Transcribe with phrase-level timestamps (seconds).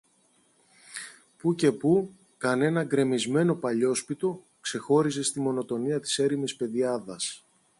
[1.37, 7.45] Πού και πού, κανένα γκρεμισμένο παλιόσπιτο ξεχώριζε στη μονοτονία της έρημης πεδιάδας.